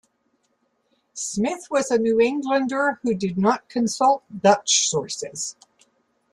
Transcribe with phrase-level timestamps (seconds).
[1.13, 5.55] Smith was a New Englander, who did not consult Dutch sources.